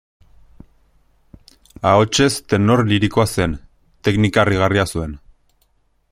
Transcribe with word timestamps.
Ahotsez 1.89 2.31
tenor 2.53 2.83
lirikoa 2.93 3.27
zen; 3.35 3.53
teknika 4.09 4.45
harrigarria 4.45 4.87
zuen. 4.97 5.17